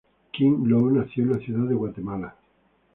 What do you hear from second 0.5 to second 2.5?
Lou nació en la ciudad de Guatemala.